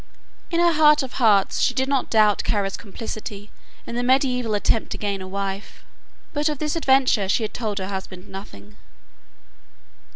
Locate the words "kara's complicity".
2.43-3.51